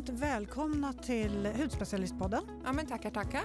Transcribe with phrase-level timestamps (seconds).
[0.00, 2.42] Varmt välkomna till Hudspecialistpodden.
[2.64, 3.42] Ja men tackar, tackar.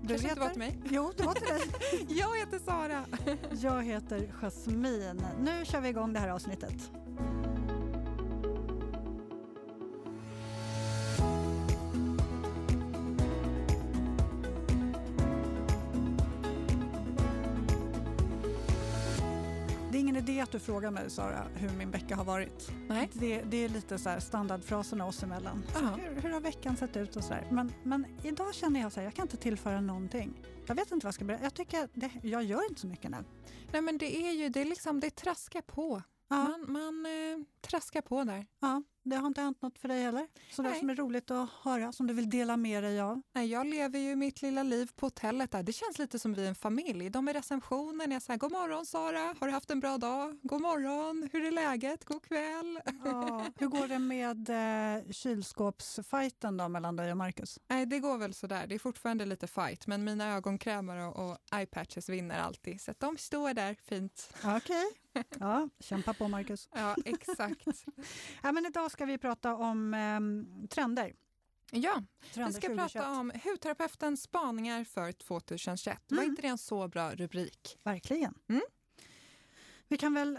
[0.00, 0.78] Du Kanske inte var till mig?
[0.84, 2.06] Jo, det var till dig.
[2.18, 3.04] Jag heter Sara.
[3.50, 5.26] Jag heter Jasmine.
[5.40, 6.90] Nu kör vi igång det här avsnittet.
[20.56, 22.70] Du frågar mig, Sara, hur min vecka har varit.
[22.88, 23.10] Nej.
[23.12, 25.62] Det, det är lite så här standardfraserna oss emellan.
[25.72, 27.48] Så hur, hur har veckan sett ut och så där.
[27.50, 30.46] Men, men idag känner jag här, jag kan inte tillföra någonting.
[30.66, 31.44] Jag vet inte vad jag ska berätta.
[31.44, 33.16] Jag tycker, det, jag gör inte så mycket nu.
[33.72, 36.02] Nej men det är ju, det är liksom, det traskar på.
[36.28, 36.36] Ja.
[36.36, 38.46] Man, man eh, traskar på där.
[38.60, 40.28] Ja, det har inte hänt något för dig heller?
[40.50, 40.78] Så det Nej.
[40.78, 43.22] som är roligt att höra, som du vill dela med dig av?
[43.32, 45.62] Nej, jag lever ju mitt lilla liv på hotellet där.
[45.62, 47.10] Det känns lite som vi är en familj.
[47.10, 50.38] De i receptionen är så här, god morgon Sara, har du haft en bra dag?
[50.42, 52.04] God morgon, hur är läget?
[52.04, 52.80] God kväll.
[53.04, 53.46] Ja.
[53.58, 57.58] Hur går det med eh, kylskåpsfajten då mellan dig och Marcus?
[57.68, 58.66] Nej, det går väl sådär.
[58.66, 62.80] Det är fortfarande lite fight, men mina ögonkrämer och, och eyepatches vinner alltid.
[62.80, 64.34] Så de står där fint.
[64.44, 64.84] Okej,
[65.40, 66.68] ja, kämpa på Marcus.
[66.72, 67.55] Ja, exakt.
[68.42, 71.12] Ja, men idag ska vi prata om eh, trender.
[71.70, 72.92] Ja, trender vi ska 2021.
[72.92, 76.02] prata om hudterapeutens spaningar för 2021.
[76.08, 76.30] Var Mm.
[76.30, 77.78] inte det en så bra rubrik?
[77.82, 78.34] Verkligen.
[78.48, 78.62] Mm.
[79.88, 80.38] Vi kan väl,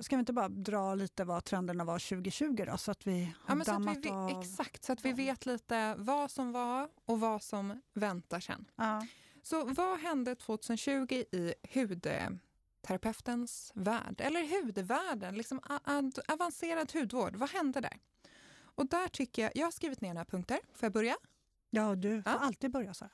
[0.00, 3.56] ska vi inte bara dra lite vad trenderna var 2020 då, så att vi har
[3.56, 4.40] Ja, dammat vi, av?
[4.42, 8.64] exakt, så att vi vet lite vad som var och vad som väntar sen.
[8.76, 9.06] Ja.
[9.42, 11.54] Så vad hände 2020 i
[12.88, 14.20] hudterapeutens värld?
[14.20, 15.60] Eller hudvärlden, liksom
[16.28, 17.36] avancerad hudvård.
[17.36, 17.98] Vad hände där?
[18.76, 20.58] Och där tycker jag, jag har skrivit ner några punkter.
[20.74, 21.16] Får jag börja?
[21.70, 22.38] ja, du får Ja.
[22.38, 23.12] alltid börja så här.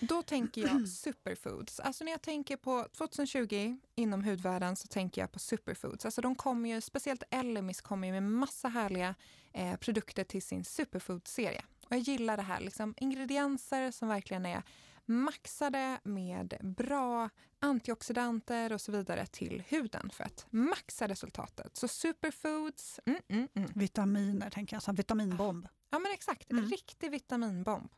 [0.00, 1.80] Då tänker jag superfoods.
[1.80, 6.04] Alltså när jag tänker på 2020 inom hudvärlden så tänker jag på superfoods.
[6.04, 9.14] Alltså de kommer ju, speciellt Elemis kommer ju med massa härliga
[9.52, 11.62] eh, produkter till sin superfood-serie.
[11.86, 14.62] Och jag gillar det här, liksom ingredienser som verkligen är
[15.04, 21.76] maxade med bra antioxidanter och så vidare till huden för att maxa resultatet.
[21.76, 23.70] Så superfoods, mm, mm, mm.
[23.74, 25.68] Vitaminer, tänker jag, så här, vitaminbomb.
[25.90, 26.64] Ja men exakt, Mm.
[26.64, 27.92] en riktig vitaminbomb.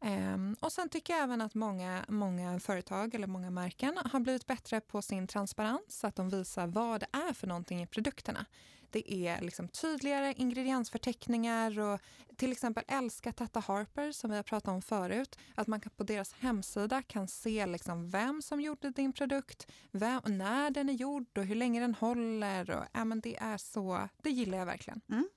[0.00, 4.46] Ehm, och sen tycker jag även att många, många företag eller många märken har blivit
[4.46, 8.46] bättre på sin transparens, så att de visar vad det är för någonting i produkterna.
[8.90, 12.00] Det är liksom tydligare ingrediensförteckningar och
[12.36, 16.04] till exempel älska Tata Harper som vi har pratat om förut, att man kan på
[16.04, 21.38] deras hemsida kan se liksom vem som gjorde din produkt, vem, när den är gjord
[21.38, 22.70] och hur länge den håller.
[22.70, 25.00] Och, ja, men det är så, det gillar jag verkligen.
[25.08, 25.28] Mm.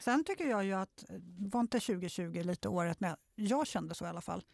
[0.00, 4.04] Sen tycker jag ju att, eh, var inte 2020 lite året när jag kände så
[4.04, 4.44] i alla fall,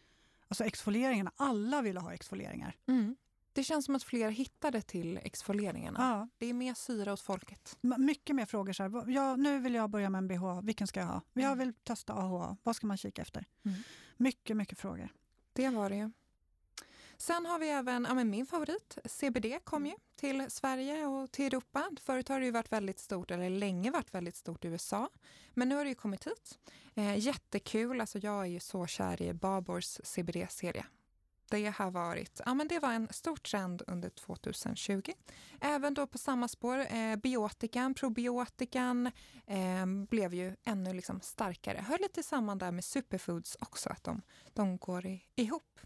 [0.47, 2.75] alltså exfolieringarna, alla ville ha exfolieringar.
[2.87, 3.15] Mm.
[3.53, 5.99] Det känns som att fler hittade till exfolieringarna.
[5.99, 7.77] Ja, Det är mer syra åt folket.
[7.97, 10.99] mycket mer frågor så här, ja, nu vill jag börja med en bh, vilken ska
[10.99, 11.21] jag ha?
[11.33, 13.45] Jag vill testa AHA, vad ska man kika efter?
[13.65, 13.77] Mm.
[14.17, 15.09] Mycket, mycket frågor.
[15.53, 16.11] Det var det ju.
[17.23, 21.45] Sen har vi även ja, men min favorit, CBD kom ju till Sverige och till
[21.45, 21.89] Europa.
[22.01, 25.09] Förut har det ju varit väldigt stort, eller länge varit väldigt stort i USA.
[25.53, 26.59] Men nu har det ju kommit hit.
[26.95, 30.85] Eh, jättekul, alltså jag är ju så kär i Babors CBD-serie.
[31.49, 35.11] Det har varit, ja men det var en stor trend under 2020.
[35.61, 39.11] Även då på samma spår, eh, biotikan, probiotikan
[39.47, 41.85] eh, blev ju ännu liksom starkare.
[41.87, 44.21] Hör lite samman där med superfoods också, att de,
[44.53, 45.79] de går i, ihop.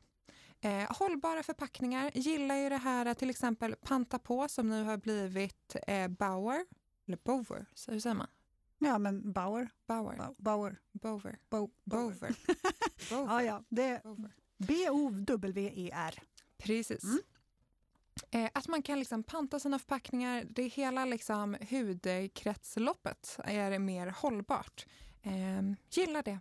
[0.61, 5.75] Eh, hållbara förpackningar, gillar ju det här till exempel Panta på som nu har blivit
[5.87, 6.65] eh, Bauer,
[7.07, 8.27] eller Bower, så hur säger man?
[8.79, 12.35] Ja, men Bauer, Bauer, Bau- Bauer, Bower, Bo, Bower.
[13.11, 14.31] Ja, ja, det Bower.
[14.57, 16.23] B-O-W-E-R.
[16.57, 17.03] Precis.
[17.03, 17.19] Mm.
[18.31, 24.07] Eh, att man kan liksom panta sina förpackningar, det är hela liksom hudkretsloppet är mer
[24.07, 24.85] hållbart.
[25.21, 26.39] Eh, gillar det.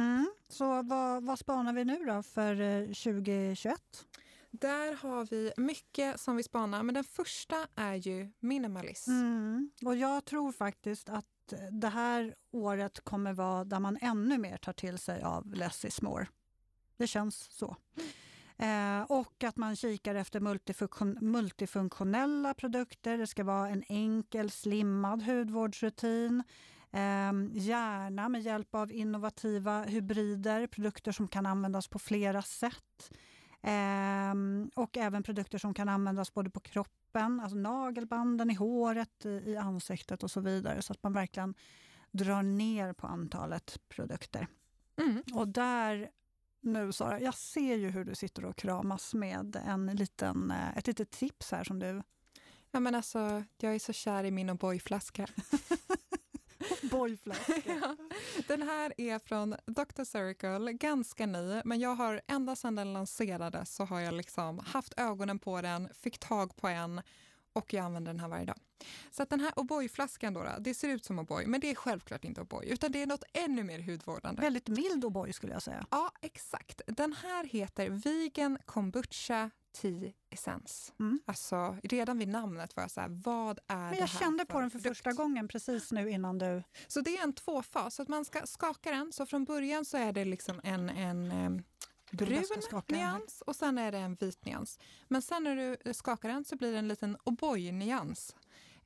[0.00, 0.30] Mm.
[0.48, 4.06] Så vad, vad spanar vi nu då för eh, 2021?
[4.50, 9.10] Där har vi mycket som vi spanar, men den första är ju minimalism.
[9.10, 9.70] Mm.
[9.84, 11.26] Och jag tror faktiskt att
[11.70, 16.02] det här året kommer vara där man ännu mer tar till sig av less is
[16.02, 16.26] more.
[16.96, 17.76] Det känns så.
[18.56, 23.18] Eh, och att man kikar efter multifunktion, multifunktionella produkter.
[23.18, 26.42] Det ska vara en enkel slimmad hudvårdsrutin.
[26.92, 33.10] Eh, gärna med hjälp av innovativa hybrider, produkter som kan användas på flera sätt.
[33.62, 34.34] Eh,
[34.74, 39.56] och även produkter som kan användas både på kroppen, alltså nagelbanden i håret, i, i
[39.56, 40.82] ansiktet och så vidare.
[40.82, 41.54] Så att man verkligen
[42.10, 44.46] drar ner på antalet produkter.
[44.96, 45.22] Mm.
[45.34, 46.10] Och där
[46.60, 50.86] nu Sara, jag ser ju hur du sitter och kramas med en liten, eh, ett
[50.86, 52.02] litet tips här som du...
[52.72, 55.26] Ja, men alltså, jag är så kär i min O'boy-flaska.
[56.82, 57.62] O'boy-flaska.
[57.80, 57.96] Ja,
[58.48, 60.04] den här är från Dr.
[60.04, 64.94] Circle, ganska ny, men jag har ända sedan den lanserades så har jag liksom haft
[64.96, 67.02] ögonen på den, fick tag på en
[67.52, 68.58] och jag använder den här varje dag.
[69.10, 72.24] Så att den här O'boy-flaskan då, det ser ut som O'boy, men det är självklart
[72.24, 74.42] inte O'boy, utan det är något ännu mer hudvårdande.
[74.42, 75.86] Väldigt mild O'boy skulle jag säga.
[75.90, 76.80] Ja, exakt.
[76.86, 80.92] Den här heter Vegan Kombucha Tea Essence.
[81.00, 81.20] Mm.
[81.26, 84.44] Alltså, redan vid namnet var jag så här, vad är Men det jag här kände
[84.44, 84.96] på den för produkt?
[84.98, 86.62] första gången precis nu innan du...
[86.86, 89.12] Så det är en tvåfas, så att man ska skaka den.
[89.12, 91.62] Så från början så är det liksom en, en em,
[92.10, 94.78] brun Jag nyans och sen är det en vit nyans.
[95.08, 98.34] Men sen när du skakar den så blir det en liten O'boy-nyans.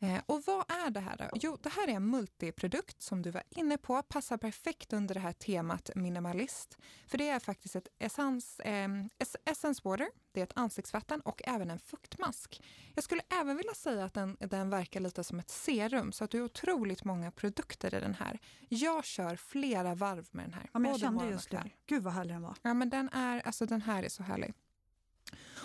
[0.00, 1.24] Eh, och vad är det här då?
[1.34, 5.20] Jo, det här är en multiprodukt som du var inne på, passar perfekt under det
[5.20, 6.78] här temat minimalist.
[7.06, 8.88] För det är faktiskt ett essence, eh,
[9.18, 12.62] es- essence water, det är ett ansiktsvatten och även en fuktmask.
[12.94, 16.30] Jag skulle även vilja säga att den, den verkar lite som ett serum så att
[16.30, 18.38] det är otroligt många produkter i den här.
[18.68, 20.70] Jag kör flera varv med den här.
[20.72, 21.70] Ja, men jag kände just det.
[21.86, 22.56] Gud vad härlig den var.
[22.62, 24.54] Ja, men den, är, alltså, den här är så härlig.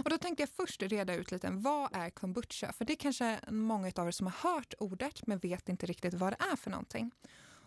[0.04, 2.74] Och då tänkte jag först reda ut lite, vad är kombucha?
[2.74, 6.13] För det är kanske många av er som har hört ordet men vet inte riktigt
[6.13, 7.12] vad det är för någonting.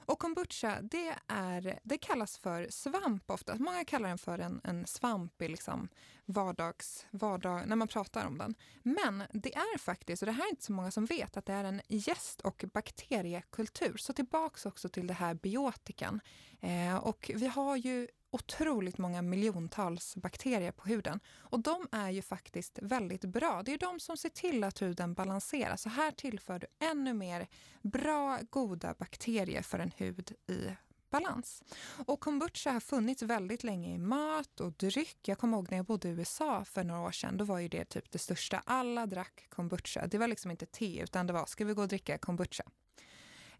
[0.06, 3.56] Och kombucha, det, är, det kallas för svamp ofta.
[3.58, 5.88] Många kallar den för en, en svamp i liksom
[6.25, 8.55] vardags, vardag, när man pratar om den.
[8.82, 11.52] Men det är faktiskt, och det här är inte så många som vet, att det
[11.52, 13.96] är en gäst och bakteriekultur.
[13.96, 16.20] Så tillbaks också till det här biotikan.
[16.61, 21.20] Eh, och vi har ju otroligt många miljontals bakterier på huden.
[21.38, 23.62] Och de är ju faktiskt väldigt bra.
[23.62, 25.82] Det är de som ser till att huden balanseras.
[25.82, 27.46] Så här tillför du ännu mer
[27.82, 30.76] bra, goda bakterier för en hud i
[31.11, 31.62] balans.
[32.06, 35.28] Och kombucha har funnits väldigt länge i mat och dryck.
[35.28, 37.37] Jag kommer ihåg när jag bodde i USA för några år sedan.
[37.37, 38.62] Då var ju det typ det största.
[38.67, 40.06] Alla drack kombucha.
[40.06, 42.64] Det var liksom inte te utan det var, ska vi gå och dricka kombucha?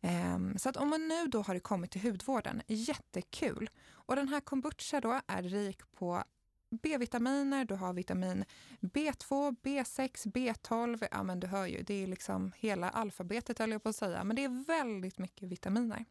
[0.03, 3.71] Ehm, så att om man nu då har det kommit till hudvården, jättekul.
[3.91, 6.25] Och den här kombucha då är rik på
[6.83, 8.45] B-vitaminer, du har vitamin
[8.81, 13.83] B2, B6, B12, ja men du hör ju, det är liksom hela alfabetet höll jag
[13.83, 16.05] på att säga, men det är väldigt mycket vitaminer.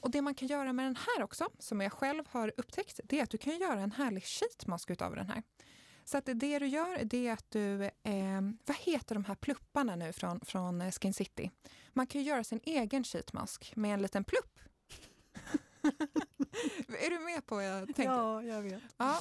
[0.00, 3.18] Och det man kan göra med den här också, som jag själv har upptäckt, det
[3.18, 5.42] är att du kan göra en härlig sheetmask utav den här.
[6.04, 9.96] Så att det du gör det är att du, eh, vad heter de här plupparna
[9.96, 11.50] nu från, från eh, Skin City?
[11.92, 14.58] Man kan ju göra sin egen sheetmask med en liten plupp.
[16.88, 18.04] är du med på vad jag tänker?
[18.04, 18.82] Ja, jag vet.
[18.96, 19.20] Ja.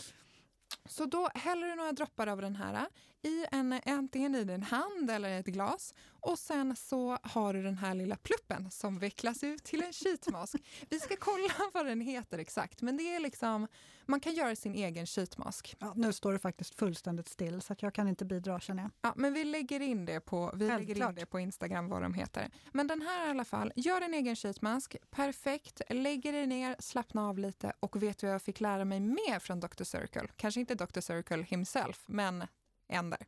[0.86, 2.88] Så då häller du några droppar av den här
[3.22, 7.78] i en, antingen i din hand eller ett glas och sen så har du den
[7.78, 10.56] här lilla pluppen som vecklas ut till en sheetmask.
[10.90, 13.68] Vi ska kolla vad den heter exakt men det är liksom,
[14.06, 15.76] man kan göra sin egen sheetmask.
[15.80, 18.92] Ja, nu står det faktiskt fullständigt still så att jag kan inte bidra känner jag.
[19.02, 22.14] Ja, men vi lägger in det på, vi lägger in det på Instagram vad de
[22.14, 22.52] heter.
[22.72, 27.30] Men den här i alla fall, gör en egen sheetmask, perfekt, lägger dig ner, slappna
[27.30, 29.84] av lite och vet du vad jag fick lära mig mer från Dr.
[29.84, 30.28] Circle?
[30.36, 31.00] Kanske inte Dr.
[31.00, 32.44] Circle himself, men
[32.90, 33.26] en där.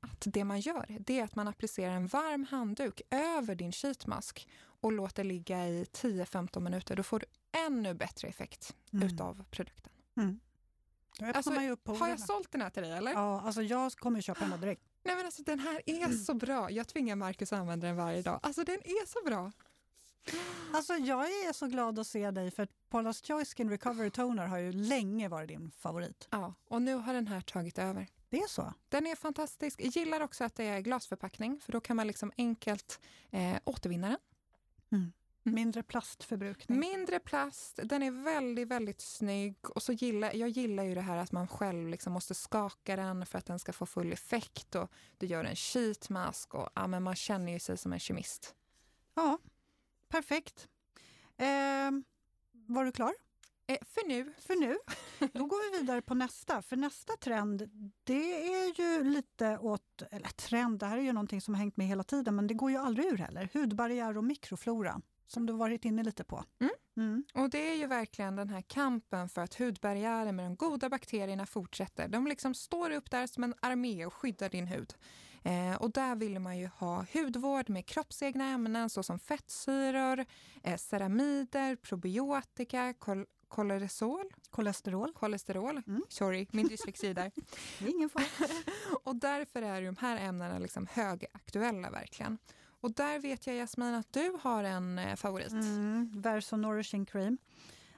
[0.00, 4.48] Att det man gör, det är att man applicerar en varm handduk över din sheetmask
[4.80, 6.96] och låter ligga i 10-15 minuter.
[6.96, 7.26] Då får du
[7.66, 9.06] ännu bättre effekt Mm.
[9.08, 9.92] utav produkten.
[10.16, 10.40] Mm.
[11.34, 11.50] Alltså,
[11.94, 13.12] Har jag sålt den här till dig eller?
[13.12, 14.82] Ja, alltså jag kommer köpa den direkt.
[15.02, 16.70] Nej men alltså den här är så bra.
[16.70, 18.40] Jag tvingar Marcus att använda den varje dag.
[18.42, 19.52] Alltså den är så bra.
[20.74, 24.58] Alltså jag är så glad att se dig för Paula's Choice Skin Recovery Toner har
[24.58, 26.28] ju länge varit din favorit.
[26.30, 28.06] Ja, och nu har den här tagit över.
[28.28, 28.72] Det är så?
[28.88, 29.80] Den är fantastisk.
[29.80, 34.08] Jag gillar också att det är glasförpackning för då kan man liksom enkelt eh, återvinna
[34.08, 34.18] den.
[34.92, 35.12] Mm.
[35.54, 36.78] Mindre plastförbrukning.
[36.78, 39.56] Mindre plast, den är väldigt, väldigt snygg.
[39.70, 43.26] Och så gillar, jag gillar ju det här att man själv liksom måste skaka den
[43.26, 44.74] för att den ska få full effekt.
[44.74, 48.54] Och du gör en sheetmask och ja, men man känner ju sig som en kemist.
[49.14, 49.38] Ja,
[50.08, 50.68] perfekt.
[51.36, 52.04] Ehm,
[52.52, 53.14] var du klar?
[53.66, 54.78] Eh, för nu, För nu,
[55.32, 56.62] då går vi vidare på nästa.
[56.62, 57.70] För nästa trend,
[58.04, 61.76] det är ju lite åt, eller trend, det här är ju någonting som har hängt
[61.76, 63.48] med hela tiden, men det går ju aldrig ur heller.
[63.52, 66.44] Hudbarriär och mikroflora, som du varit inne lite på.
[66.60, 66.72] Mm.
[66.96, 67.24] Mm.
[67.34, 71.46] Och det är ju verkligen den här kampen för att hudbarriären med de goda bakterierna
[71.46, 72.08] fortsätter.
[72.08, 74.94] De liksom står upp där som en armé och skyddar din hud.
[75.42, 80.24] Eh, och där vill man ju ha hudvård med kroppsegna ämnen såsom fettsyror,
[80.62, 85.82] eh, ceramider, probiotika, kol kolesterol, Kolesterol, kolesterol.
[85.86, 86.02] Mm.
[86.08, 87.32] Sorry, min dyslexi där.
[87.78, 88.24] det är ingen fara.
[89.04, 92.38] Och därför är de här ämnena liksom högaktuella verkligen.
[92.80, 95.52] Och där vet jag Jasmin att du har en eh, favorit.
[95.52, 97.38] Mm, Verso Nourishing Cream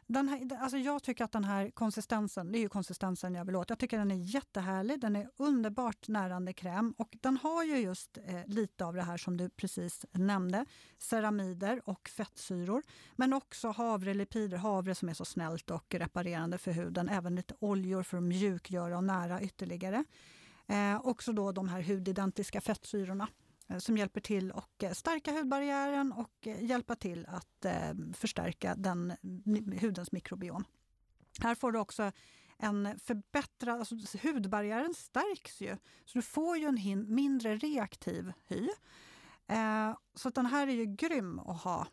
[0.08, 3.56] den här, alltså jag tycker att den här konsistensen, det är ju konsistensen jag vill
[3.56, 7.78] åt, jag tycker den är jättehärlig, den är underbart närande kräm och den har ju
[7.78, 10.66] just eh, lite av det här som du precis nämnde,
[10.98, 12.82] ceramider och fettsyror,
[13.16, 18.02] men också havrelipider, havre som är så snällt och reparerande för huden, även lite oljor
[18.02, 20.04] för att mjukgöra och nära ytterligare.
[20.66, 23.28] Eh, också då de här hudidentiska fettsyrorna
[23.68, 27.66] Eh, som hjälper till att eh, stärka hudbarriären och eh, hjälpa till att
[28.14, 29.12] förstärka den,
[29.80, 30.64] hudens mikrobiom.
[31.40, 32.12] Här får du också
[32.58, 33.78] en förbättrad...
[33.78, 38.68] Alltså hudbarriären stärks ju, så du får ju en hin, mindre reaktiv hy.
[39.46, 41.86] Eh, så den här är ju grym att ha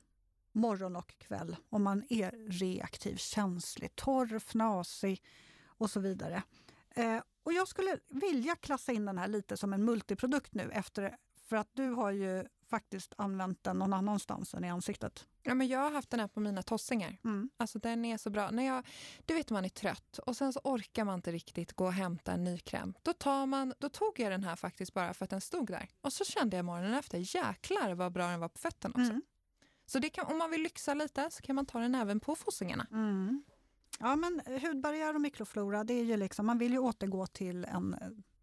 [0.51, 5.23] morgon och kväll om man är reaktiv, känslig, torr, fnasig
[5.65, 6.43] och så vidare.
[6.89, 11.17] Eh, och jag skulle vilja klassa in den här lite som en multiprodukt nu efter
[11.45, 15.27] för att du har ju faktiskt använt den någon annanstans än i ansiktet.
[15.43, 17.17] Ja, men jag har haft den här på mina tossingar.
[17.23, 17.49] Mm.
[17.57, 18.51] Alltså den är så bra.
[18.51, 18.87] När jag,
[19.25, 22.31] du vet man är trött och sen så orkar man inte riktigt gå och hämta
[22.31, 22.93] en ny kräm.
[23.03, 25.89] Då, tar man, då tog jag den här faktiskt bara för att den stod där.
[26.01, 29.11] Och så kände jag morgonen efter, jäklar vad bra den var på fötterna också.
[29.11, 29.21] Mm.
[29.85, 32.87] Så kan, om man vill lyxa lite så kan man ta den även på fossingarna.
[32.91, 33.43] Mm.
[33.99, 37.95] Ja men hudbarriär och mikroflora, det är ju liksom, man vill ju återgå till en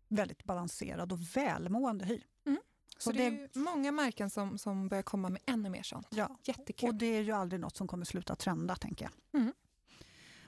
[0.09, 2.21] väldigt balanserad och välmående hy.
[3.03, 6.07] Så det, det, är många märken som, som börjar komma med ännu mer sånt.
[6.11, 6.39] Ja.
[6.45, 6.89] Jättekul.
[6.89, 9.41] Och det är ju aldrig något som kommer sluta trenda, tänker jag.
[9.41, 9.53] Mm.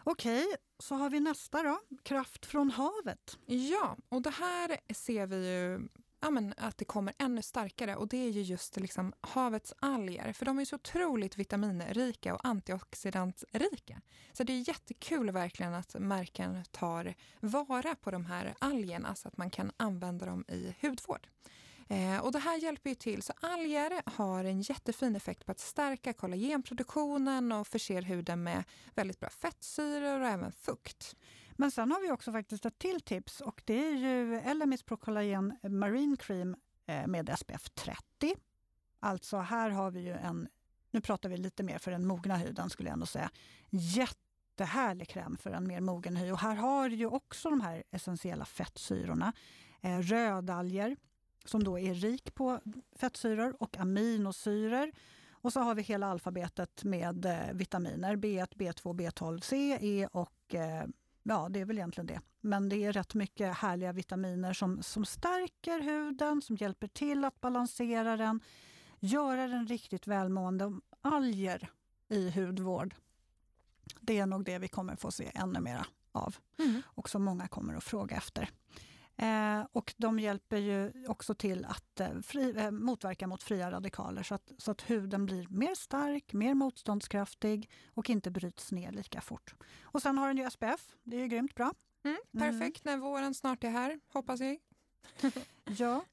[0.05, 0.47] Okej,
[0.79, 1.81] så har vi nästa då.
[2.03, 3.39] Kraft från havet.
[3.47, 5.89] Ja, och det här ser vi ju
[6.25, 10.33] ja, men att det kommer ännu starkare och det är ju just liksom havets alger.
[10.33, 14.01] För de är så otroligt vitaminrika och antioxidantrika.
[14.33, 19.37] Så det är jättekul verkligen att märken tar vara på de här algerna så att
[19.37, 21.29] man kan använda dem i hudvård.
[21.89, 23.23] Eh, och det här hjälper ju till.
[23.23, 28.65] Så alger har en jättefin effekt på att stärka kollagenproduktionen och förser huden med
[28.95, 31.17] väldigt bra fettsyror och även fukt.
[31.57, 34.97] Men sen har vi också faktiskt ett till tips och det är ju Elemis Pro
[34.97, 38.35] Collagen Marine Cream eh, med SPF 30.
[39.01, 40.49] Alltså här har vi ju en,
[40.91, 43.31] nu pratar vi lite mer för den mogna huden skulle jag ändå säga,
[43.71, 46.31] jättehärlig kräm för en mer mogen hy.
[46.31, 49.33] Och här har du ju också de här essentiella fettsyrorna,
[49.83, 50.97] eh, rödalger,
[51.45, 52.61] som då är rik på
[52.97, 54.93] fettsyror och aminosyror.
[55.31, 60.55] Och så har vi hela alfabetet med eh, vitaminer, B1, B2, B12, C, E och
[60.55, 60.85] eh,
[61.23, 62.21] ja, det är väl egentligen det.
[62.41, 67.41] Men det är rätt mycket härliga vitaminer som, som stärker huden, som hjälper till att
[67.41, 68.41] balansera den,
[69.01, 70.81] göra den riktigt välmående.
[71.01, 71.71] Alger
[72.09, 72.95] i hudvård,
[74.01, 76.83] det är nog det vi kommer få se ännu mer av mm.
[76.87, 78.51] och som många kommer att fråga efter.
[79.17, 84.23] Eh, och de hjälper ju också till att eh, fri, eh, motverka mot fria radikaler
[84.23, 89.21] så att, så att huden blir mer stark, mer motståndskraftig och inte bryts ner lika
[89.21, 89.55] fort.
[89.83, 91.75] Och sen har den ju SPF, det är ju grymt bra.
[92.05, 93.01] Mm, perfekt mm.
[93.01, 94.61] när våren snart är här, hoppas vi.
[95.65, 96.05] ja.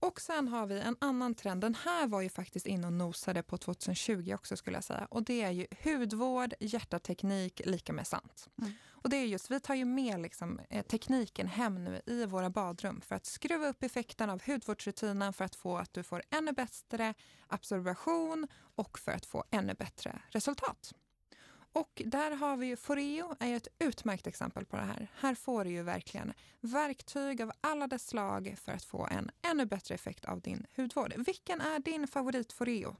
[0.00, 1.60] Och sen har vi en annan trend.
[1.60, 5.06] Den här var ju faktiskt inne och nosade på 2020 också skulle jag säga.
[5.10, 8.48] Och det är ju hudvård, hjärtateknik, lika med sant.
[8.58, 8.72] Mm.
[9.02, 12.50] Och det är just, vi tar ju med liksom, eh, tekniken hem nu i våra
[12.50, 16.52] badrum för att skruva upp effekten av hudvårdsrutinen för att få att du får ännu
[16.52, 17.14] bättre
[17.46, 20.94] absorption och för att få ännu bättre resultat.
[21.72, 25.10] Och där har vi ju Foreo är ett utmärkt exempel på det här.
[25.14, 29.66] Här får du ju verkligen verktyg av alla dess slag för att få en ännu
[29.66, 31.14] bättre effekt av din hudvård.
[31.16, 32.96] Vilken är din favorit Foreo?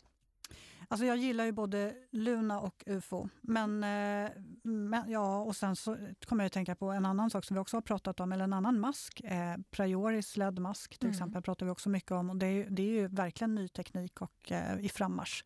[0.88, 3.28] Alltså jag gillar ju både Luna och UFO.
[3.40, 4.30] Men, eh,
[4.62, 7.61] men, ja, och sen så kommer jag att tänka på en annan sak som vi
[7.61, 9.21] också har pratat om, eller en annan mask.
[9.21, 11.12] Eh, Prioris LED-mask till mm.
[11.14, 12.30] exempel pratar vi också mycket om.
[12.30, 15.45] Och det, är, det är ju verkligen ny teknik och eh, i frammarsch.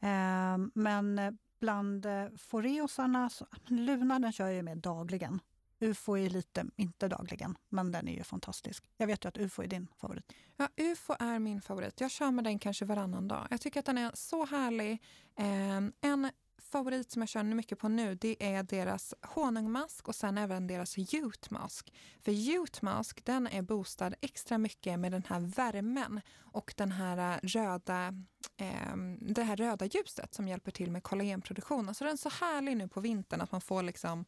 [0.00, 3.30] Eh, men bland eh, foreosarna,
[3.66, 5.40] Luna den kör jag med dagligen.
[5.82, 8.84] UFO är lite, inte dagligen, men den är ju fantastisk.
[8.96, 10.32] Jag vet ju att UFO är din favorit.
[10.56, 12.00] Ja, UFO är min favorit.
[12.00, 13.46] Jag kör med den kanske varannan dag.
[13.50, 15.02] Jag tycker att den är så härlig.
[15.38, 16.30] Eh, en
[16.72, 20.98] favorit som jag kör mycket på nu det är deras honungmask och sen även deras
[20.98, 21.50] jutmask.
[21.50, 21.92] Mask.
[22.20, 27.34] För jutmask Mask den är boostad extra mycket med den här värmen och den här
[27.34, 28.14] eh, röda,
[28.56, 31.84] ehm, det här röda ljuset som hjälper till med kollagenproduktionen.
[31.84, 34.24] Så alltså den är så härlig nu på vintern att man får liksom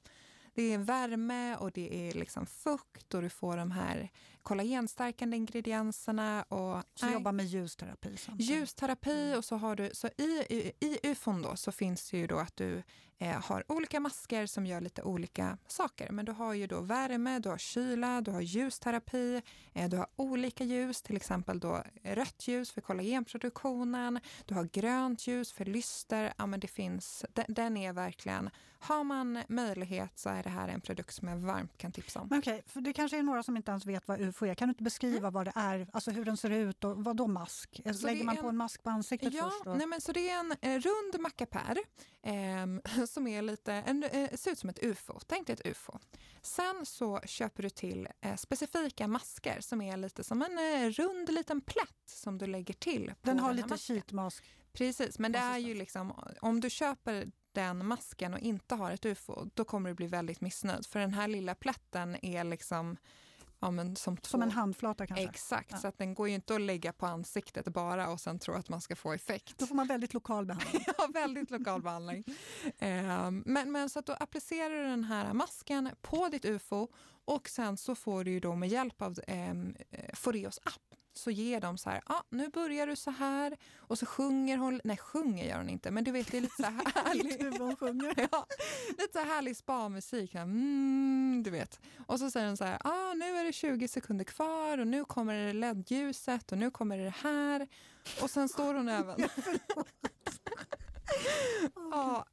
[0.54, 4.10] det är värme och det är liksom fukt och du får de här
[4.42, 6.42] kollagenstärkande ingredienserna.
[6.42, 8.16] Och, så nej, jobba med ljusterapi?
[8.16, 8.52] Samtidigt.
[8.52, 12.26] Ljusterapi och så har du, så i, i, i UFON då så finns det ju
[12.26, 12.82] då att du
[13.18, 16.10] eh, har olika masker som gör lite olika saker.
[16.10, 19.42] Men du har ju då värme, du har kyla, du har ljusterapi,
[19.72, 25.26] eh, du har olika ljus, till exempel då rött ljus för kollagenproduktionen, du har grönt
[25.26, 26.32] ljus för lyster.
[26.36, 28.50] Ja, men det finns, den, den är verkligen
[28.84, 32.28] har man möjlighet så är det här en produkt som jag varmt kan tipsa om.
[32.32, 34.54] Okej, för det kanske är några som inte ens vet vad UFO är.
[34.54, 35.32] Kan du inte beskriva mm.
[35.32, 37.80] vad det är, alltså hur den ser ut och vad då mask?
[37.84, 39.64] Så Lägger man en, på en mask på ansiktet ja, först?
[39.64, 39.74] Då?
[39.74, 41.78] Nej, men så det är en eh, rund mackapär
[42.22, 45.20] eh, som är lite, en, eh, ser ut som ett UFO.
[45.26, 45.98] Tänk dig ett UFO.
[46.42, 51.32] Sen så köper du till eh, specifika masker som är lite som en eh, rund
[51.32, 53.14] liten plätt som du lägger till.
[53.22, 54.44] den har den lite sheetmask.
[54.72, 59.04] Precis, men det är ju liksom om du köper den masken och inte har ett
[59.04, 60.86] ufo, då kommer du bli väldigt missnöjd.
[60.86, 62.96] För den här lilla plätten är liksom
[63.64, 65.24] Ja, men som, som en handflata kanske?
[65.24, 65.78] Exakt, ja.
[65.78, 68.68] så att den går ju inte att lägga på ansiktet bara och sen tro att
[68.68, 69.58] man ska få effekt.
[69.58, 70.84] Då får man väldigt lokal behandling.
[70.98, 72.24] ja, väldigt lokal behandling.
[72.78, 76.88] Eh, men, men så att då applicerar du den här masken på ditt ufo
[77.24, 79.54] och sen så får du ju då med hjälp av eh,
[80.14, 84.06] Foreos app så ger de så här, ah, nu börjar du så här och så
[84.06, 86.92] sjunger hon, nej sjunger gör hon inte, men du vet det är lite så här
[87.04, 87.42] härlig,
[88.32, 88.46] ja,
[88.88, 91.80] lite så här härlig spa-musik, mm, du vet.
[92.06, 95.04] Och så säger hon så här, ah, nu är det 20 sekunder kvar och nu
[95.04, 97.68] kommer det LED-ljuset och nu kommer det här.
[98.22, 99.28] Och sen står hon även...
[101.92, 102.26] ja,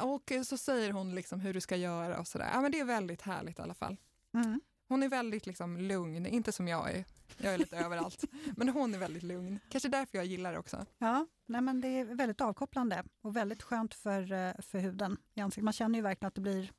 [0.00, 2.50] och så säger hon liksom hur du ska göra och sådär.
[2.52, 3.96] Ja, men det är väldigt härligt i alla fall.
[4.34, 4.60] Mm.
[4.88, 7.04] Hon är väldigt liksom lugn, inte som jag är.
[7.38, 8.24] Jag är lite överallt.
[8.56, 9.60] Men hon är väldigt lugn.
[9.68, 10.86] Kanske därför jag gillar det också.
[10.98, 15.40] Ja, nej men det är väldigt avkopplande och väldigt skönt för, eh, för huden i
[15.40, 15.64] ansiktet.
[15.64, 16.72] Man känner ju verkligen att det blir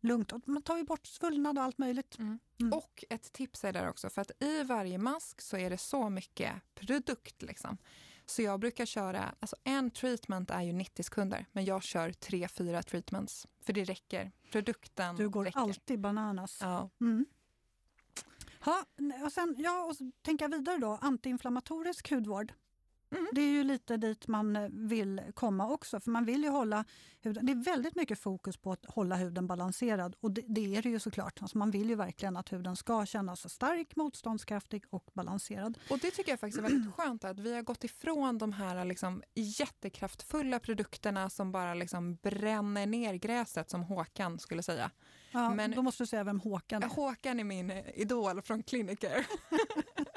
[0.00, 0.32] lugnt.
[0.32, 2.18] Och man tar ju bort svullnad och allt möjligt.
[2.18, 2.38] Mm.
[2.60, 2.72] Mm.
[2.72, 6.10] Och ett tips är där också, för att i varje mask så är det så
[6.10, 7.42] mycket produkt.
[7.42, 7.78] Liksom.
[8.30, 12.48] Så jag brukar köra, alltså en treatment är ju 90 sekunder, men jag kör tre,
[12.48, 13.46] fyra treatments.
[13.62, 14.32] För det räcker.
[14.52, 15.60] Produkten Du går räcker.
[15.60, 16.58] alltid bananas.
[16.60, 16.90] Ja.
[17.00, 17.26] Mm.
[18.60, 18.84] Ha,
[19.24, 19.96] och sen, ja, och
[20.44, 22.52] jag vidare då, antiinflammatorisk hudvård.
[23.10, 23.26] Mm.
[23.32, 26.84] Det är ju lite dit man eh, vill komma också, för man vill ju hålla
[27.20, 27.46] huden...
[27.46, 30.88] Det är väldigt mycket fokus på att hålla huden balanserad och det, det är det
[30.88, 31.42] ju såklart.
[31.42, 35.78] Alltså man vill ju verkligen att huden ska kännas stark, motståndskraftig och balanserad.
[35.90, 38.84] Och det tycker jag faktiskt är väldigt skönt att vi har gått ifrån de här
[38.84, 44.90] liksom jättekraftfulla produkterna som bara liksom bränner ner gräset som Håkan skulle säga.
[45.32, 46.88] Ja, Men, då måste du säga vem Håkan är.
[46.88, 49.26] Håkan är min idol från Clinicer.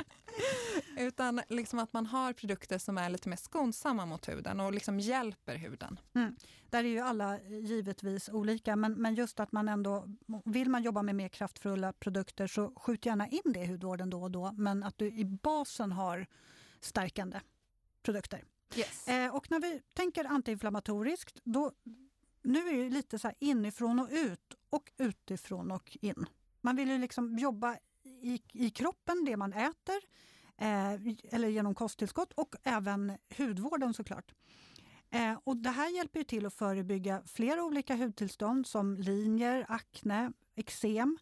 [1.03, 4.99] Utan liksom att man har produkter som är lite mer skonsamma mot huden och liksom
[4.99, 5.99] hjälper huden.
[6.13, 6.35] Mm.
[6.69, 10.07] Där är ju alla givetvis olika, men, men just att man ändå...
[10.45, 14.21] Vill man jobba med mer kraftfulla produkter så skjut gärna in det i hudvården då
[14.21, 16.27] och då, men att du i basen har
[16.79, 17.39] stärkande
[18.03, 18.43] produkter.
[18.75, 19.07] Yes.
[19.07, 21.71] Eh, och när vi tänker antiinflammatoriskt, då,
[22.41, 26.25] nu är det lite så inifrån och ut och utifrån och in.
[26.61, 30.01] Man vill ju liksom jobba i, i kroppen, det man äter,
[30.63, 30.93] Eh,
[31.32, 34.34] eller genom kosttillskott och även hudvården såklart.
[35.10, 41.17] Eh, och det här hjälper till att förebygga flera olika hudtillstånd som linjer, akne, eksem,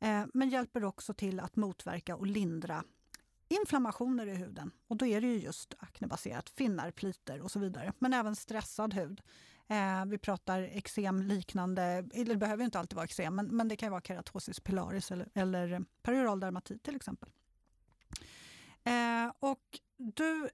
[0.00, 2.84] eh, men hjälper också till att motverka och lindra
[3.48, 4.70] inflammationer i huden.
[4.86, 7.92] Och då är det ju just aknebaserat, finnar, pliter och så vidare.
[7.98, 9.20] Men även stressad hud.
[9.66, 13.90] Eh, vi pratar eksem liknande, det behöver inte alltid vara eksem, men, men det kan
[13.90, 17.30] vara keratosis pilaris eller, eller perioral dermatit till exempel.
[18.84, 20.48] Eh, och du,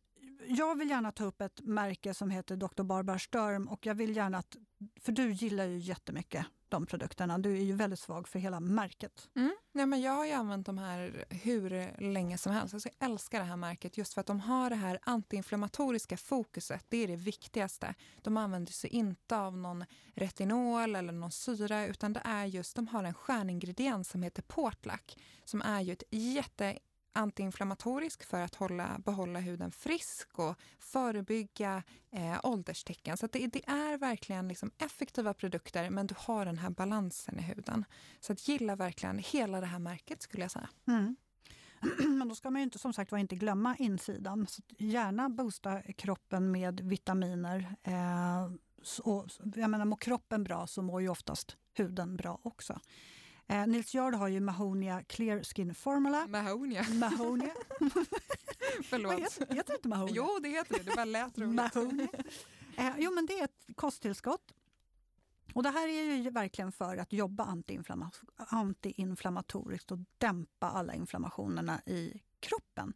[0.46, 2.82] jag vill gärna ta upp ett märke som heter Dr.
[2.82, 4.56] Barbara Sturm och jag vill gärna att,
[5.00, 7.38] för du gillar ju jättemycket de produkterna.
[7.38, 9.28] Du är ju väldigt svag för hela märket.
[9.36, 9.54] Mm.
[9.72, 12.74] Nej, men jag har ju använt de här hur länge som helst.
[12.74, 16.84] Alltså jag älskar det här märket just för att de har det här antiinflammatoriska fokuset.
[16.88, 17.94] Det är det viktigaste.
[18.22, 19.84] De använder sig inte av någon
[20.14, 25.18] retinol eller någon syra utan det är just, de har en stjärningrediens som heter Portlack
[25.44, 26.78] som är ju ett jätte
[27.14, 33.16] antiinflammatorisk för att hålla, behålla huden frisk och förebygga eh, ålderstecken.
[33.16, 37.42] Så det, det, är verkligen liksom effektiva produkter men du har den här balansen i
[37.42, 37.84] huden.
[38.20, 40.68] Så att gilla verkligen hela det här märket skulle jag säga.
[40.86, 41.16] Mm.
[42.18, 44.46] Men då ska man ju inte, som sagt var inte glömma insidan.
[44.46, 47.76] Så gärna boosta kroppen med vitaminer.
[47.82, 48.50] Eh,
[48.82, 52.80] så, jag menar, mår kroppen bra så mår ju oftast huden bra också.
[53.46, 56.26] Eh, Nils Jard har ju Mahonia Clear Skin Formula.
[56.26, 56.84] Mahonia.
[56.94, 57.52] Mahonia.
[58.84, 59.12] Förlåt.
[59.12, 60.14] heter, heter det inte Mahonia?
[60.16, 60.82] Jo, det heter det.
[60.84, 61.54] Det bara lät roligt.
[61.54, 62.08] Mahonia.
[62.76, 64.54] Eh, jo, men det är ett kosttillskott.
[65.54, 71.80] Och det här är ju verkligen för att jobba antiinflamma antiinflammatoriskt och dämpa alla inflammationerna
[71.86, 72.92] i kroppen.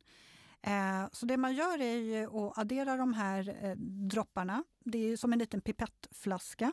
[0.62, 3.76] Eh, så det man gör är ju att addera de här eh,
[4.10, 4.64] dropparna.
[4.84, 6.72] Det är som en liten pipettflaska.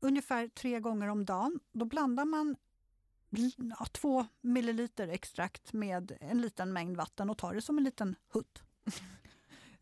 [0.00, 1.60] Ungefär tre gånger om dagen.
[1.72, 2.56] Då blandar man
[3.78, 8.16] ja, två milliliter extrakt med en liten mängd vatten och tar det som en liten
[8.32, 8.62] hutt.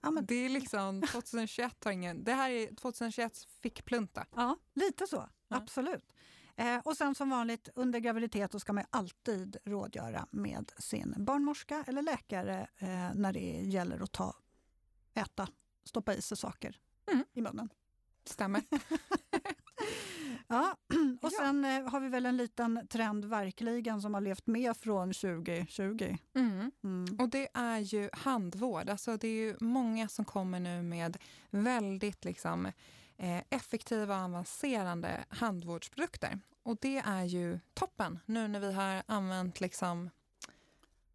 [0.00, 2.24] Ja, det är liksom 2021 har ingen...
[2.24, 4.26] Det här är 2021 fickplunta.
[4.36, 5.28] Ja, lite så.
[5.48, 5.56] Ja.
[5.56, 6.12] Absolut.
[6.56, 11.84] Eh, och sen som vanligt under graviditet så ska man alltid rådgöra med sin barnmorska
[11.86, 14.36] eller läkare eh, när det gäller att ta,
[15.14, 15.48] äta,
[15.84, 16.78] stoppa i sig saker
[17.12, 17.24] Mm.
[17.32, 17.68] i munnen.
[18.24, 18.62] Stämmer.
[20.48, 20.76] Ja,
[21.22, 21.38] och Ja.
[21.40, 26.16] sen eh, har vi väl en liten trend verkligen som har levt med från 2020.
[26.34, 26.70] Mm.
[26.84, 27.16] Mm.
[27.20, 28.90] Och det är ju handvård.
[28.90, 31.16] Alltså det är ju många som kommer nu med
[31.50, 32.66] väldigt liksom,
[33.16, 36.40] eh, effektiva och avancerande handvårdsprodukter.
[36.62, 40.10] Och det är ju toppen nu när vi har använt liksom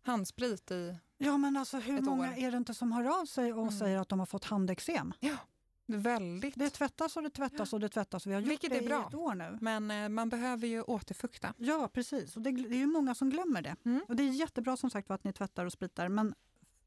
[0.03, 2.33] handsprit i Ja, men alltså hur många år.
[2.37, 3.71] är det inte som hör av sig och Mm.
[3.79, 5.13] säger att de har fått handeksem?
[5.85, 6.55] Väldigt...
[6.55, 8.27] Det tvättas och det tvättas och det tvättas.
[8.27, 9.03] Vi har gjort Vilket det är bra.
[9.03, 9.57] i ett år nu.
[9.61, 11.53] Men eh, man behöver ju återfukta.
[11.57, 12.35] Ja, precis.
[12.35, 13.75] Och det, det är ju många som glömmer det.
[13.85, 14.01] Mm.
[14.07, 16.33] Och Det är jättebra som sagt att ni tvättar och spritar, men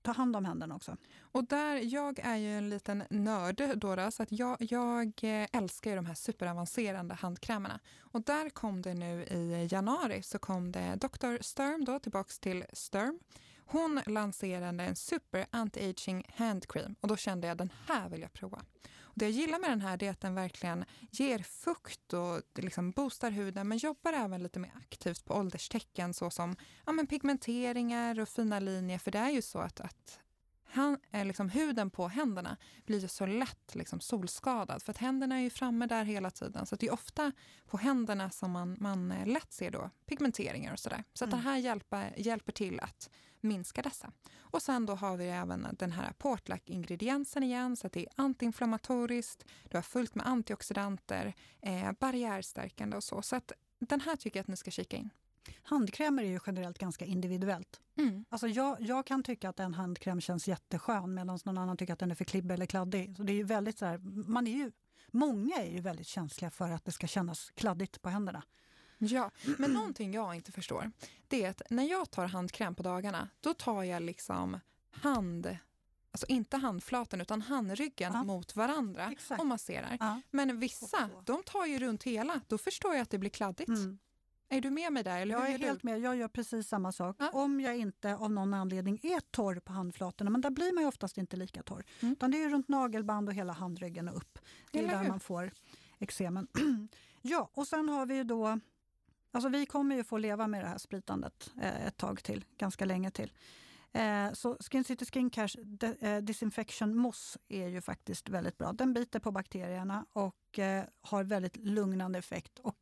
[0.05, 0.97] ta hand om händerna också.
[1.21, 5.91] Och där, jag är ju en liten nörd då så att jag, jag eh, älskar
[5.91, 7.81] ju de här superavancerande handkrämerna.
[8.01, 11.43] Och där kom det nu i januari så kom det Dr.
[11.43, 13.19] Sturm då, tillbaks till Sturm.
[13.67, 18.63] Hon lanserade en super anti-aging handcream och då kände jag den här vill jag prova.
[19.03, 22.91] Och det jag gillar med den här är att den verkligen ger fukt och liksom
[22.91, 28.29] boostar huden men jobbar även lite mer aktivt på ålderstecken såsom ja, men pigmenteringar och
[28.29, 28.99] fina linjer.
[28.99, 30.19] För det är ju så att, att
[30.65, 35.37] han, eh, liksom, huden på händerna blir ju så lätt liksom, solskadad för att händerna
[35.37, 36.67] är ju framme där hela tiden.
[36.67, 37.33] Så att det är ofta
[37.67, 41.05] på händerna som man, man eh, lätt ser då pigmenteringar och sådär.
[41.15, 41.43] Så att Mm.
[41.45, 43.11] det här hjälper, hjälper till att
[43.45, 44.13] minska dessa.
[44.39, 49.45] Och sen då har vi även den här Portlac-ingrediensen igen så att det är antiinflammatoriskt,
[49.71, 53.23] du har fullt med antioxidanter, eh, barriärstärkande och så.
[53.23, 55.11] Så att den här tycker jag att ni ska kika in.
[55.63, 57.81] Handkrämer är ju generellt ganska individuellt.
[58.29, 61.99] Alltså jag, jag kan tycka att en handkräm känns jätteskön medan någon annan tycker att
[61.99, 63.17] den är för klibbig eller kladdig.
[63.17, 64.73] Så det är ju väldigt så här, man är ju,
[65.11, 68.43] många är ju väldigt känsliga för att det ska kännas kladdigt på händerna.
[68.99, 70.91] Ja, men någonting jag inte förstår
[71.29, 75.57] det är att när jag tar handkräm på dagarna då tar jag liksom hand,
[76.11, 78.25] alltså inte handflatan utan handryggen Ja.
[78.25, 79.41] mot varandra Exakt.
[79.41, 79.97] och masserar.
[80.01, 80.21] Ja.
[80.31, 82.41] Men vissa, de tar ju runt hela.
[82.49, 83.69] Då förstår jag att det blir kladdigt.
[83.69, 83.99] Mm.
[84.49, 85.21] Är du med mig där?
[85.21, 85.65] Eller Jag är gör du?
[85.65, 87.17] helt med, jag gör precis samma sak.
[87.19, 87.31] Ja.
[87.33, 90.89] Om jag inte av någon anledning är torr på handflatorna, men där blir man ju
[90.89, 91.85] oftast inte lika torr.
[92.01, 92.13] Mm.
[92.13, 94.39] Utan det är ju runt nagelband och hela handryggen och upp.
[94.71, 95.09] Det är Eller där hur?
[95.09, 95.51] man får
[95.99, 96.47] eksemen.
[97.23, 98.61] ja, och sen har vi ju då
[99.35, 102.85] Alltså vi kommer ju få leva med det här spritandet eh, ett tag till, ganska
[102.85, 103.33] länge till.
[103.93, 108.73] Eh, så Skin City Skincares de, eh, Disinfection Mousse är ju faktiskt väldigt bra.
[108.73, 110.59] Den biter på bakterierna och
[111.01, 112.77] har väldigt lugnande effekt och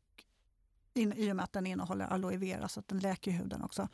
[0.93, 3.87] in, i och med att den innehåller aloe vera så att den läker huden också.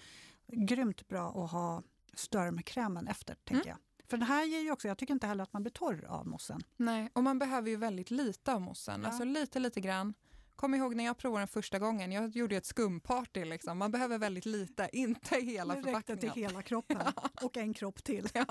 [0.47, 3.77] Grymt bra att ha Sturmkrämen efter, tänker jag.
[4.07, 6.27] För den här ger ju också, jag tycker inte heller att man blir torr av
[6.27, 6.61] mossen.
[6.77, 9.01] Nej, och man behöver ju väldigt lite av mossen.
[9.01, 9.07] Ja.
[9.07, 10.13] Alltså lite, lite grann.
[10.59, 13.45] Kom ihåg när jag provade den första gången, jag gjorde ett skumparty.
[13.45, 13.77] Liksom.
[13.77, 16.33] Man behöver väldigt lite, inte hela Det räckte förpackningen.
[16.33, 16.97] till hela kroppen
[17.41, 18.27] och en kropp till.
[18.33, 18.45] Ja,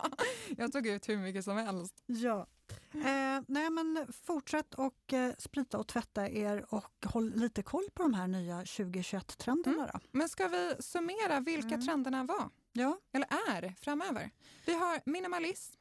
[0.57, 1.95] jag tog ut hur mycket som helst.
[2.07, 2.47] Ja.
[2.95, 8.03] Eh, nej men fortsätt och eh, sprita och tvätta er och håll lite koll på
[8.03, 9.91] de här nya 2021-trenderna.
[9.93, 10.01] Då.
[10.13, 11.87] Men ska vi summera vilka Mm.
[11.87, 12.51] trenderna var?
[12.73, 12.99] Ja.
[13.13, 14.31] Eller är framöver?
[14.67, 15.81] Vi har minimalism.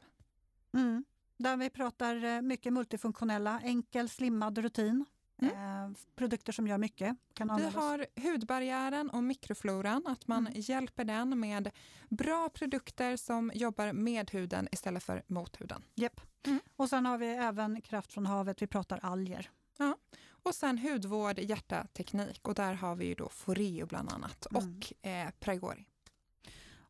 [0.73, 1.05] Mm.
[1.37, 5.05] Där vi pratar eh, mycket multifunktionella, enkel slimmad rutin.
[5.41, 7.17] Eh, produkter som gör mycket.
[7.33, 7.61] Kan Mm.
[7.61, 7.83] Vi användas.
[8.15, 10.53] har hudbarriären och mikrofloran, att man Mm.
[10.61, 11.71] hjälper den med
[12.09, 15.83] bra produkter som jobbar med huden istället för mot huden.
[15.95, 16.21] Japp.
[16.45, 16.59] Mm.
[16.75, 18.61] Och sen har vi även kraft från havet.
[18.61, 19.49] Vi pratar alger.
[20.29, 24.63] Och sen hudvård, hjärta, teknik och där har vi ju då Foreo bland annat Mm.
[24.79, 25.85] och eh, Pragori.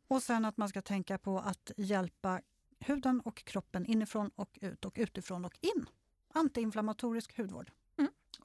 [0.07, 2.41] Och sen att man ska tänka på att hjälpa
[2.79, 5.85] huden och kroppen inifrån och ut och utifrån och in.
[6.33, 7.71] Antiinflammatorisk hudvård.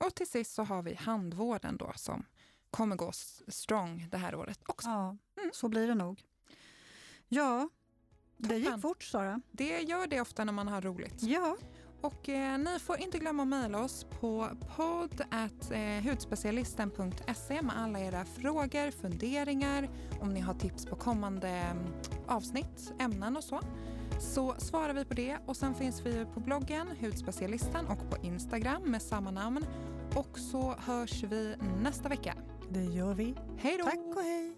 [0.06, 2.24] Och till sist så har vi handvården då som
[2.70, 3.12] kommer gå
[3.48, 4.88] strong det här året också.
[4.88, 5.50] Ja, Mm.
[5.52, 6.22] så blir det nog.
[7.28, 7.68] Ja,
[8.36, 9.40] det gick fort Sara.
[9.50, 11.22] Det gör det ofta när man har roligt.
[11.22, 11.56] Ja,
[12.00, 16.04] Och eh, ni får inte glömma att mejla oss på podd eh,
[17.62, 19.88] med alla era frågor, funderingar,
[20.20, 21.84] om ni har tips på kommande mm,
[22.26, 23.60] avsnitt, ämnen och så.
[24.20, 28.82] Så svarar vi på det och sen finns vi på bloggen Hudspecialisten och på Instagram
[28.82, 29.66] med samma namn.
[30.16, 32.34] Och så hörs vi nästa vecka.
[32.70, 33.34] det gör vi.
[33.58, 33.84] Hej då!
[33.84, 34.51] Tack och hej!